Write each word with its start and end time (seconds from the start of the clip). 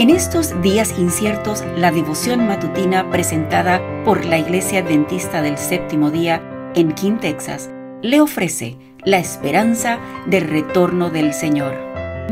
En 0.00 0.08
estos 0.08 0.62
días 0.62 0.98
inciertos, 0.98 1.62
la 1.76 1.92
devoción 1.92 2.46
matutina 2.46 3.10
presentada 3.10 3.82
por 4.02 4.24
la 4.24 4.38
Iglesia 4.38 4.80
Adventista 4.80 5.42
del 5.42 5.58
Séptimo 5.58 6.10
Día 6.10 6.72
en 6.74 6.94
King, 6.94 7.18
Texas, 7.20 7.68
le 8.00 8.22
ofrece 8.22 8.78
la 9.04 9.18
esperanza 9.18 10.00
del 10.26 10.48
retorno 10.48 11.10
del 11.10 11.34
Señor. 11.34 11.74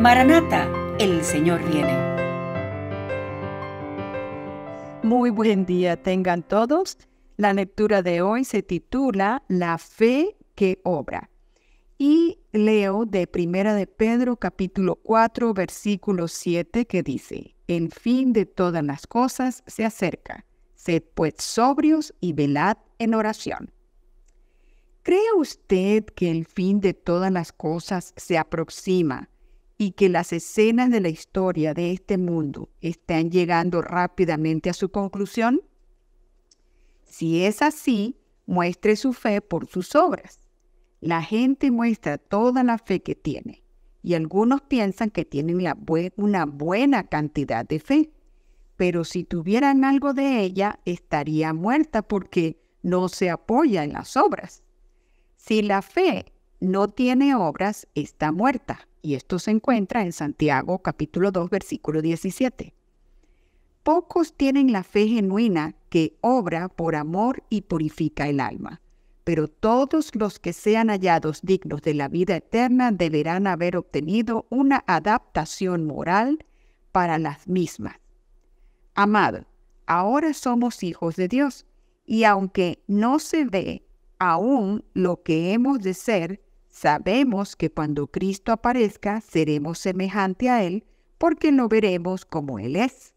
Maranata, 0.00 0.66
el 0.98 1.23
Señor 1.23 1.61
viene. 1.70 1.93
Muy 5.03 5.29
buen 5.29 5.66
día 5.66 6.03
tengan 6.03 6.45
todos. 6.45 6.96
La 7.37 7.53
lectura 7.53 8.00
de 8.00 8.23
hoy 8.23 8.46
se 8.46 8.62
titula 8.62 9.43
La 9.46 9.77
fe 9.77 10.39
que 10.55 10.80
obra. 10.85 11.29
Y 11.98 12.39
leo 12.50 13.05
de 13.05 13.27
Primera 13.27 13.75
de 13.75 13.87
Pedro 13.87 14.37
capítulo 14.37 14.95
4 14.95 15.53
versículo 15.53 16.29
7 16.29 16.86
que 16.86 17.03
dice, 17.03 17.57
El 17.68 17.93
fin 17.93 18.32
de 18.32 18.46
todas 18.46 18.82
las 18.82 19.07
cosas 19.07 19.63
se 19.67 19.85
acerca. 19.85 20.46
Sed 20.75 21.03
pues 21.14 21.35
sobrios 21.36 22.14
y 22.18 22.32
velad 22.32 22.79
en 22.99 23.13
oración. 23.13 23.71
¿Cree 25.03 25.35
usted 25.36 26.07
que 26.07 26.31
el 26.31 26.46
fin 26.46 26.81
de 26.81 26.95
todas 26.95 27.31
las 27.31 27.53
cosas 27.53 28.14
se 28.17 28.39
aproxima 28.39 29.29
y 29.76 29.93
que 29.93 30.09
las 30.09 30.32
escenas 30.32 30.90
de 30.90 31.00
la 31.00 31.11
historia 31.11 31.75
de 31.75 31.93
este 31.93 32.17
mundo 32.17 32.70
están 32.81 33.31
llegando 33.31 33.83
rápidamente 33.83 34.70
a 34.70 34.75
su 34.75 34.91
conclusión? 34.91 35.61
Si 37.05 37.45
es 37.45 37.61
así, 37.61 38.17
muestre 38.47 38.97
su 38.97 39.12
fe 39.12 39.42
por 39.42 39.67
sus 39.67 39.95
obras. 39.95 40.41
La 41.00 41.23
gente 41.23 41.70
muestra 41.70 42.17
toda 42.17 42.64
la 42.64 42.78
fe 42.78 43.03
que 43.03 43.14
tiene 43.14 43.62
y 44.08 44.14
algunos 44.14 44.62
piensan 44.62 45.11
que 45.11 45.27
tienen 45.27 45.61
una 46.17 46.47
buena 46.47 47.08
cantidad 47.08 47.69
de 47.69 47.78
fe, 47.78 48.11
pero 48.75 49.05
si 49.05 49.23
tuvieran 49.23 49.84
algo 49.84 50.14
de 50.14 50.41
ella 50.41 50.81
estaría 50.87 51.53
muerta 51.53 52.01
porque 52.01 52.59
no 52.81 53.11
se 53.11 53.29
apoya 53.29 53.84
en 53.84 53.92
las 53.92 54.17
obras. 54.17 54.62
Si 55.36 55.61
la 55.61 55.83
fe 55.83 56.33
no 56.59 56.89
tiene 56.89 57.34
obras, 57.34 57.86
está 57.95 58.33
muerta. 58.33 58.89
Y 59.03 59.12
esto 59.12 59.39
se 59.39 59.51
encuentra 59.51 60.03
en 60.03 60.14
Santiago 60.14 60.79
capítulo 60.79 61.31
2 61.31 61.51
versículo 61.51 62.01
17. 62.01 62.73
Pocos 63.83 64.34
tienen 64.39 64.73
la 64.73 64.84
fe 64.84 65.06
genuina 65.06 65.75
que 65.91 66.17
obra 66.23 66.70
por 66.70 66.97
amor 66.97 67.42
y 67.51 67.61
purifica 67.61 68.27
el 68.27 68.41
alma 68.41 68.81
pero 69.29 69.47
todos 69.47 70.15
los 70.15 70.39
que 70.39 70.55
sean 70.55 70.89
hallados 70.89 71.41
dignos 71.43 71.83
de 71.83 71.93
la 71.93 72.09
vida 72.09 72.37
eterna 72.37 72.93
deberán 72.93 73.47
haber 73.47 73.77
obtenido 73.77 74.47
una 74.48 74.83
adaptación 74.87 75.85
moral 75.85 76.47
para 76.93 77.19
las 77.19 77.47
mismas. 77.47 77.97
Amado, 78.95 79.45
ahora 79.85 80.33
somos 80.33 80.83
hijos 80.83 81.17
de 81.17 81.29
Dios, 81.29 81.67
y 82.07 82.25
aunque 82.25 82.83
no 82.87 83.19
se 83.19 83.45
ve 83.45 83.87
aún 84.19 84.83
lo 84.95 85.23
que 85.23 85.53
hemos 85.53 85.81
de 85.81 85.92
ser, 85.92 86.41
sabemos 86.70 87.55
que 87.55 87.70
cuando 87.70 88.07
Cristo 88.07 88.51
aparezca 88.51 89.20
seremos 89.20 89.79
semejante 89.79 90.48
a 90.48 90.65
Él, 90.65 90.87
porque 91.19 91.53
lo 91.53 91.69
veremos 91.69 92.25
como 92.25 92.59
Él 92.59 92.77
es. 92.77 93.13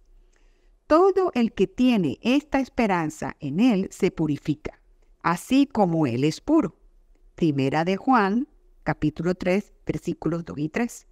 Todo 0.87 1.31
el 1.35 1.53
que 1.53 1.67
tiene 1.67 2.19
esta 2.21 2.59
esperanza 2.59 3.37
en 3.39 3.61
Él 3.61 3.87
se 3.91 4.11
purifica 4.11 4.80
así 5.23 5.65
como 5.65 6.05
Él 6.05 6.23
es 6.23 6.41
puro. 6.41 6.75
Primera 7.35 7.85
de 7.85 7.97
Juan, 7.97 8.47
capítulo 8.83 9.35
3, 9.35 9.73
versículos 9.85 10.45
2 10.45 10.57
y 10.59 10.69
3. 10.69 11.07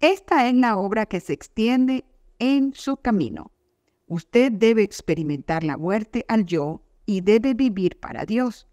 Esta 0.00 0.48
es 0.48 0.54
la 0.54 0.76
obra 0.76 1.06
que 1.06 1.20
se 1.20 1.32
extiende 1.32 2.04
en 2.38 2.72
su 2.74 2.96
camino. 2.96 3.52
Usted 4.06 4.50
debe 4.50 4.82
experimentar 4.82 5.62
la 5.62 5.76
muerte 5.76 6.24
al 6.26 6.44
yo 6.44 6.82
y 7.06 7.20
debe 7.20 7.54
vivir 7.54 7.98
para 8.00 8.24
Dios. 8.24 8.66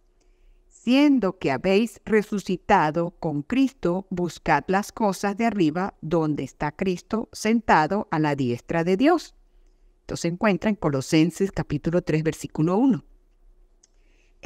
Siendo 0.69 1.37
que 1.37 1.51
habéis 1.51 1.99
resucitado 2.05 3.11
con 3.19 3.41
Cristo, 3.41 4.07
buscad 4.09 4.63
las 4.67 4.91
cosas 4.91 5.35
de 5.35 5.45
arriba 5.45 5.95
donde 6.01 6.43
está 6.43 6.71
Cristo 6.71 7.29
sentado 7.33 8.07
a 8.09 8.19
la 8.19 8.35
diestra 8.35 8.83
de 8.83 8.95
Dios. 8.95 9.35
Esto 10.01 10.15
se 10.15 10.29
encuentra 10.29 10.69
en 10.69 10.77
Colosenses 10.77 11.51
capítulo 11.51 12.01
3, 12.01 12.23
versículo 12.23 12.77
1. 12.77 13.03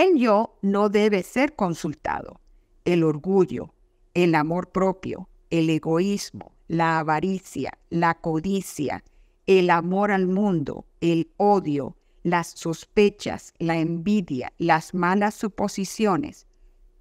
El 0.02 0.18
yo 0.18 0.58
no 0.64 0.90
debe 0.90 1.22
ser 1.22 1.56
consultado. 1.56 2.42
El 2.86 3.04
orgullo, 3.04 3.76
el 4.16 4.34
amor 4.34 4.72
propio, 4.72 5.30
el 5.52 5.70
egoísmo, 5.70 6.54
la 6.68 6.98
avaricia, 6.98 7.78
la 7.92 8.16
codicia, 8.16 9.04
el 9.46 9.70
amor 9.70 10.10
al 10.10 10.26
mundo, 10.26 10.88
el 11.02 11.30
odio, 11.38 11.98
las 12.24 12.48
sospechas, 12.48 13.54
la 13.60 13.78
envidia, 13.78 14.52
las 14.58 14.96
malas 14.96 15.36
suposiciones, 15.36 16.48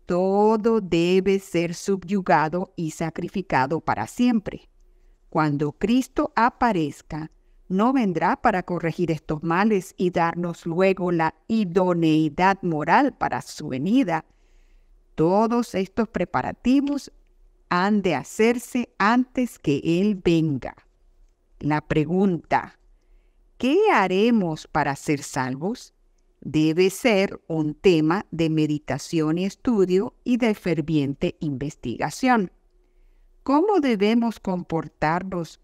todo 0.04 0.82
debe 0.82 1.38
ser 1.38 1.72
subyugado 1.72 2.74
y 2.76 2.90
sacrificado 2.90 3.80
para 3.80 4.06
siempre. 4.08 4.68
Cuando 5.30 5.72
Cristo 5.72 6.34
aparezca, 6.36 7.30
no 7.70 7.92
vendrá 7.92 8.34
para 8.34 8.64
corregir 8.64 9.12
estos 9.12 9.44
males 9.44 9.94
y 9.96 10.10
darnos 10.10 10.66
luego 10.66 11.12
la 11.12 11.36
idoneidad 11.46 12.60
moral 12.62 13.16
para 13.16 13.40
su 13.42 13.68
venida. 13.68 14.24
Todos 15.14 15.76
estos 15.76 16.08
preparativos 16.08 17.12
han 17.68 18.02
de 18.02 18.16
hacerse 18.16 18.92
antes 18.98 19.60
que 19.60 19.80
Él 19.84 20.16
venga. 20.16 20.74
La 21.60 21.80
pregunta, 21.80 22.76
¿qué 23.56 23.78
haremos 23.94 24.66
para 24.66 24.96
ser 24.96 25.22
salvos? 25.22 25.94
Debe 26.40 26.90
ser 26.90 27.40
un 27.46 27.74
tema 27.74 28.26
de 28.32 28.50
meditación 28.50 29.38
y 29.38 29.44
estudio 29.44 30.14
y 30.24 30.38
de 30.38 30.56
ferviente 30.56 31.36
investigación. 31.38 32.50
¿Cómo 33.44 33.78
debemos 33.78 34.40
comportarnos 34.40 35.60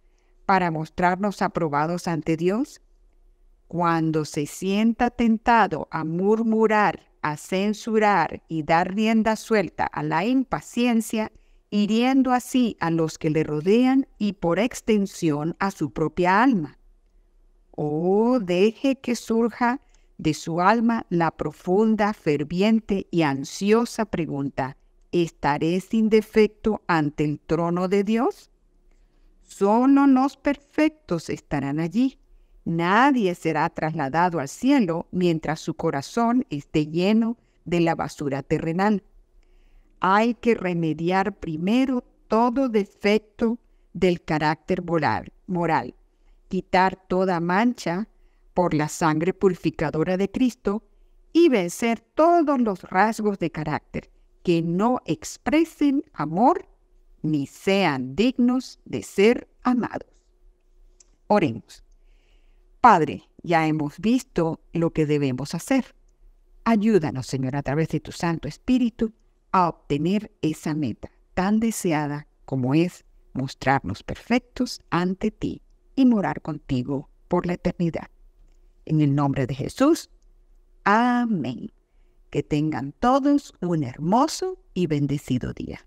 para 0.47 0.71
mostrarnos 0.71 1.43
aprobados 1.43 2.09
ante 2.09 2.37
Dios? 2.37 2.81
Cuando 3.69 4.25
se 4.25 4.47
sienta 4.47 5.11
tentado 5.11 5.89
a 5.91 6.05
murmurar, 6.05 7.11
a 7.21 7.37
censurar 7.37 8.43
y 8.49 8.63
dar 8.63 8.95
rienda 8.95 9.35
suelta 9.35 9.85
a 9.85 10.05
la 10.05 10.25
impaciencia, 10.25 11.33
hiriendo 11.71 12.33
así 12.33 12.77
a 12.79 12.91
los 12.91 13.19
que 13.19 13.31
le 13.31 13.43
rodean 13.43 14.07
y 14.19 14.35
por 14.35 14.61
extensión 14.61 15.57
a 15.59 15.73
su 15.73 15.91
propia 15.91 16.43
alma. 16.43 16.79
Oh, 17.73 18.39
deje 18.41 18.97
que 19.01 19.17
surja 19.17 19.81
de 20.19 20.33
su 20.33 20.61
alma 20.61 21.05
la 21.11 21.31
profunda, 21.31 22.15
ferviente 22.15 23.07
y 23.11 23.23
ansiosa 23.23 24.07
pregunta, 24.07 24.77
¿estaré 25.13 25.81
sin 25.81 26.09
defecto 26.09 26.83
ante 26.87 27.25
el 27.25 27.41
trono 27.41 27.89
de 27.89 28.05
Dios? 28.05 28.51
Solo 29.47 30.07
los 30.07 30.37
perfectos 30.37 31.31
estarán 31.31 31.79
allí. 31.79 32.19
Nadie 32.65 33.35
será 33.37 33.71
trasladado 33.71 34.41
al 34.41 34.49
cielo 34.49 35.07
mientras 35.13 35.61
su 35.61 35.75
corazón 35.75 36.45
esté 36.51 36.89
lleno 36.89 37.37
de 37.65 37.81
la 37.81 37.95
basura 37.95 38.43
terrenal. 38.43 39.05
Hay 40.01 40.35
que 40.35 40.55
remediar 40.55 41.37
primero 41.37 42.03
todo 42.27 42.69
defecto 42.69 43.59
del 43.93 44.21
carácter 44.21 44.83
moral, 45.47 45.95
quitar 46.49 46.97
toda 46.97 47.39
mancha 47.39 48.09
por 48.53 48.75
la 48.75 48.89
sangre 48.89 49.33
purificadora 49.33 50.17
de 50.17 50.31
Cristo 50.31 50.83
y 51.33 51.49
vencer 51.49 52.01
todos 52.01 52.61
los 52.61 52.83
rasgos 52.83 53.39
de 53.39 53.51
carácter 53.51 54.11
que 54.43 54.61
no 54.61 55.01
expresen 55.05 56.03
amor 56.13 56.67
ni 57.31 57.47
sean 57.47 58.15
dignos 58.15 58.81
de 58.85 59.03
ser 59.03 59.49
amados. 59.63 60.09
Oremos. 61.27 61.85
Padre, 62.81 63.25
ya 63.43 63.67
hemos 63.67 63.99
visto 63.99 64.61
lo 64.73 64.93
que 64.93 65.07
debemos 65.07 65.55
hacer. 65.55 65.95
Ayúdanos, 66.65 67.27
Señor, 67.27 67.57
a 67.57 67.63
través 67.63 67.89
de 67.89 68.01
tu 68.01 68.13
Santo 68.13 68.49
Espíritu, 68.49 69.13
a 69.53 69.69
obtener 69.69 70.33
esa 70.43 70.75
meta 70.75 71.11
tan 71.35 71.61
deseada 71.61 72.27
como 72.45 72.75
es 72.75 73.05
mostrarnos 73.35 74.03
perfectos 74.03 74.81
ante 74.91 75.31
ti 75.31 75.63
y 75.95 76.07
morar 76.07 76.43
contigo 76.43 77.09
por 77.29 77.47
la 77.47 77.55
eternidad. 77.55 78.09
En 78.85 79.01
el 79.01 79.15
nombre 79.15 79.47
de 79.47 79.55
Jesús. 79.55 80.11
Amén. 80.85 81.73
Que 82.31 82.43
tengan 82.43 82.93
todos 82.93 83.55
un 83.61 83.83
hermoso 83.83 84.59
y 84.75 84.87
bendecido 84.87 85.53
día. 85.53 85.87